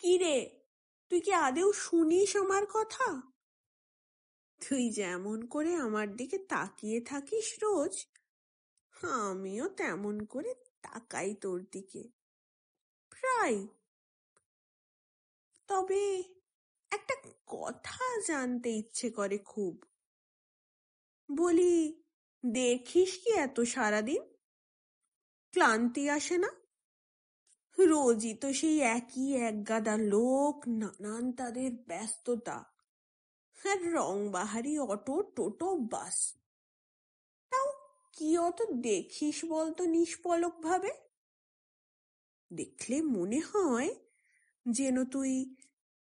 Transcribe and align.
কিরে 0.00 0.60
তুই 1.08 1.20
কি 1.20 1.32
আদেও 1.32 1.72
শুনিস 1.72 2.36
আমার 2.36 2.66
কথা? 2.66 3.22
তুই 4.60 4.90
যেমন 4.90 5.46
করে 5.46 5.74
আমার 5.74 6.16
দিকে 6.16 6.38
তাকিয়ে 6.38 7.00
থাকিস 7.00 7.58
রোজ, 7.62 8.06
আমিও 9.02 9.68
তেমন 9.68 10.26
করে 10.26 10.54
তাকাই 10.82 11.34
তোর 11.34 11.66
দিকে। 11.72 12.08
প্রায়। 13.10 13.66
তবে 15.68 16.24
একটা 16.90 17.14
কথা 17.46 18.20
জানতে 18.26 18.70
ইচ্ছে 18.70 19.10
করে 19.10 19.38
খুব। 19.38 19.84
বলি, 21.36 22.02
দেখিস 22.46 23.18
কি 23.24 23.30
এত 23.30 23.60
সারাদিন? 23.60 24.22
ক্লান্তি 25.50 26.10
আসে 26.10 26.38
না? 26.38 26.59
রোজই 27.86 28.34
তো 28.34 28.52
সেই 28.52 28.80
একই 28.80 29.36
একগাদা 29.36 29.96
লোক, 29.96 30.68
নানান 30.68 31.32
তাদের 31.32 31.72
ব্যস্ততা। 31.72 32.64
আর 33.70 33.92
রংবাহারি 33.92 34.78
অটো, 34.78 35.22
টোটো, 35.22 35.76
বাস। 35.76 36.34
তাও 37.50 37.72
কি 38.12 38.38
অত 38.38 38.62
দেখিস 38.62 39.44
বলতো 39.44 39.84
নিষ্পলক 39.84 40.60
ভাবে 40.60 40.90
দেখলে 42.52 43.02
মনে 43.02 43.40
হয় 43.40 43.94
যেন 44.68 45.04
তুই 45.04 45.54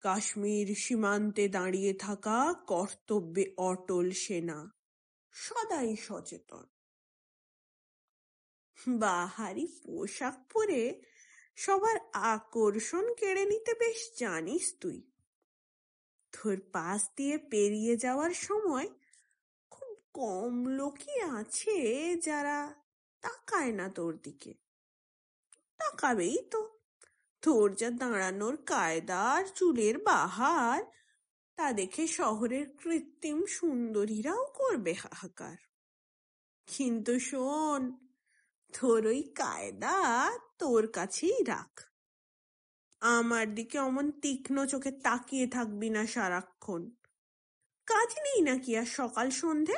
কাশ্মীর 0.00 0.74
সীমান্তে 0.74 1.48
দাঁড়িয়ে 1.48 1.94
থাকা 1.94 2.54
কর্তব্যে 2.66 3.54
অটল 3.56 4.10
সেনা, 4.10 4.70
সদাই 5.32 5.96
সচেতন। 5.96 6.64
বাহারি 8.88 9.66
পোশাক 9.66 10.52
পরে 10.52 11.02
সবার 11.56 11.96
আকর্ষণ 12.12 13.14
কেড়ে 13.14 13.44
নিতে 13.44 13.74
বেশ 13.74 14.18
জানিস 14.18 14.74
তুই। 14.80 15.10
তোর 16.32 16.60
পাশ 16.72 17.08
দিয়ে 17.16 17.38
পেরিয়ে 17.38 17.96
যাওয়ার 17.96 18.30
সময় 18.30 18.88
খুব 19.70 19.96
কম 20.14 20.66
লোকই 20.66 21.20
আছে 21.20 22.16
যারা 22.16 22.74
তাকায় 23.20 23.72
না 23.72 23.88
তোর 23.88 24.18
দিকে। 24.22 24.54
তাকাবেই 25.78 26.38
তো। 26.50 26.78
তোর 27.42 27.74
যা 27.74 27.90
দাঁড়ানোর 27.90 28.56
কায়দার 28.56 29.44
চুলের 29.54 29.98
বাহার, 29.98 30.82
তা 31.56 31.72
দেখে 31.72 32.06
শহরের 32.06 32.76
কৃত্রিম 32.76 33.46
সুন্দরীরাও 33.46 34.44
করবে 34.44 34.92
হাহাকার। 34.92 35.56
কিন্তু 36.66 37.20
শোন 37.20 38.03
তোর 38.80 39.06
ওই 39.06 39.22
কায়দা 39.22 40.30
তোর 40.58 40.86
কাছেই 40.86 41.44
রাখ। 41.44 41.80
আমার 43.00 43.54
দিকে 43.54 43.78
অমন 43.78 44.10
তীক্ষ্ণ 44.10 44.66
চোখে 44.66 44.90
তাকিয়ে 44.90 45.46
থাকবি 45.46 45.90
না 45.90 46.06
সারাক্ষণ। 46.06 46.90
কাজ 47.86 48.14
নেই 48.18 48.40
নাকি 48.40 48.76
আর 48.76 48.84
সকাল 48.84 49.30
সন্ধে? 49.30 49.74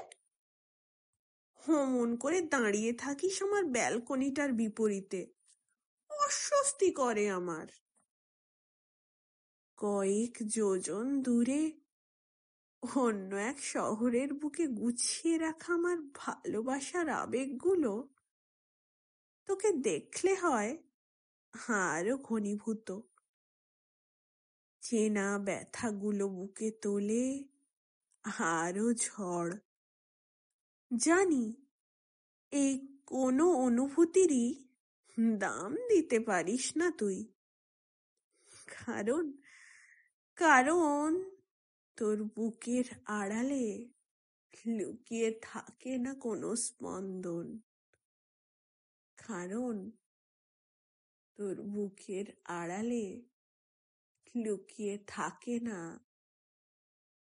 হমন 1.55 2.17
করে 2.17 2.41
দাঁড়িয়ে 2.41 2.93
থাকিস 2.93 3.43
আমার 3.43 3.65
ব্যালকনিটার 3.65 4.53
বিপরীতে। 4.53 5.27
অস্বস্তি 6.11 6.91
করে 6.91 7.31
আমার। 7.31 7.67
কয়েক 9.77 10.37
যোজন 10.47 11.23
দূরে 11.23 11.73
অন্য 12.97 13.35
এক 13.35 13.65
শহরের 13.65 14.35
বুকে 14.35 14.67
গুছিয়ে 14.67 15.39
রাখা 15.39 15.75
আমার 15.75 15.97
ভালোবাসার 16.15 17.09
আবেগগুলো 17.09 18.09
তোকে 19.47 19.73
দেখলে 19.73 20.35
হয়? 20.35 20.79
আরও 21.69 22.17
ঘনীভূত। 22.17 23.01
চেনা 24.81 25.39
ব্যথাগুলো 25.39 26.29
বুকে 26.29 26.71
তোলে, 26.71 27.45
আরও 28.39 28.95
ঝড়। 28.95 29.57
জানি 30.97 31.67
এই 32.51 32.99
কোনো 33.07 33.53
অনুভূতিরই 33.53 34.69
দাম 35.39 35.75
দিতে 35.75 36.21
পারিস 36.21 36.77
না 36.77 36.91
তুই। 36.91 37.33
কারণ 38.67 39.33
কারণ 40.37 41.31
তোর 41.97 42.25
বুকের 42.25 42.85
আড়ালে 43.05 43.89
লুকিয়ে 44.67 45.39
থাকে 45.43 45.99
না 45.99 46.15
কোনো 46.15 46.57
স্পন্দন। 46.57 47.59
কারণ 49.27 49.77
তোর 51.39 51.57
বুকের 51.73 52.27
আড়ালে 52.59 53.07
লুকিয়ে 54.35 54.95
থাকে 55.07 55.57
না 55.61 55.81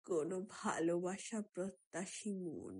কোনো 0.06 0.36
ভালোবাসা 0.56 1.38
প্রত্যাশী 1.54 2.32
মন। 2.44 2.76